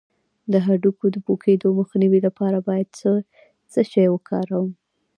[0.51, 2.87] د هډوکو د پوکیدو مخنیوي لپاره باید
[3.71, 4.69] څه شی وکاروم؟